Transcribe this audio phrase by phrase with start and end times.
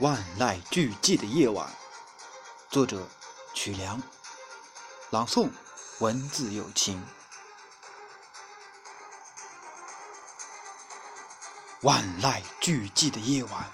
[0.00, 1.66] 万籁俱寂的夜晚，
[2.68, 3.08] 作者
[3.54, 4.02] 曲梁，
[5.08, 5.48] 朗诵
[6.00, 7.02] 文字有情。
[11.80, 13.70] 万籁俱寂的夜晚，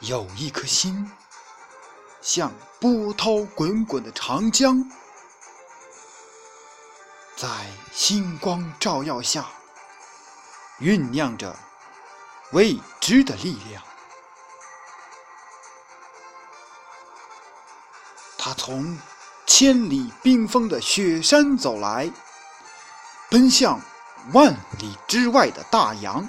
[0.00, 1.08] 有一颗心，
[2.20, 4.84] 像波涛滚滚的长江，
[7.36, 7.48] 在
[7.92, 9.48] 星光照耀下，
[10.80, 11.56] 酝酿着。
[12.52, 13.80] 未知的力量，
[18.36, 18.98] 他从
[19.46, 22.10] 千里冰封的雪山走来，
[23.28, 23.80] 奔向
[24.32, 26.28] 万里之外的大洋，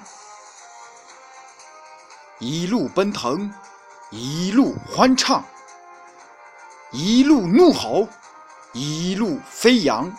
[2.38, 3.52] 一路奔腾，
[4.12, 5.44] 一路欢唱，
[6.92, 8.08] 一路怒吼，
[8.74, 10.16] 一路飞扬，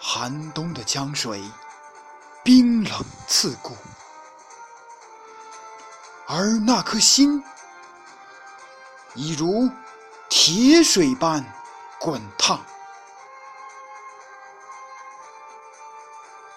[0.00, 1.42] 寒冬的江水。
[2.48, 3.76] 冰冷刺骨，
[6.26, 7.44] 而那颗心，
[9.14, 9.68] 已如
[10.30, 11.44] 铁水般
[12.00, 12.64] 滚烫。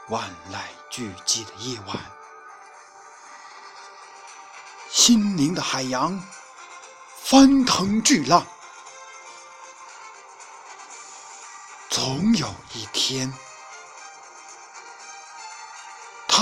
[0.07, 1.97] 万籁俱寂的夜晚，
[4.89, 6.17] 心灵的海洋
[7.21, 8.47] 翻腾巨浪，
[11.89, 13.29] 总有一天。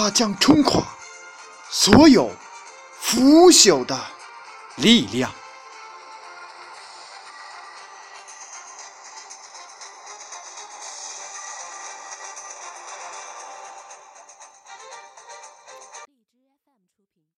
[0.02, 0.81] 它将冲垮
[1.69, 2.31] 所有
[3.02, 4.00] 腐朽的
[4.78, 5.30] 力量。